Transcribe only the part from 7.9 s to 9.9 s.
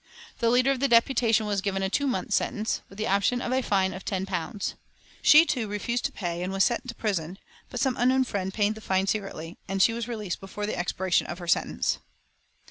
unknown friend paid the fine secretly, and